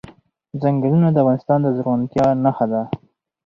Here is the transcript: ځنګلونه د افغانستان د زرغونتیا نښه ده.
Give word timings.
ځنګلونه 0.61 1.07
د 1.11 1.17
افغانستان 1.21 1.59
د 1.61 1.67
زرغونتیا 1.75 2.27
نښه 2.43 2.65
ده. 2.71 2.81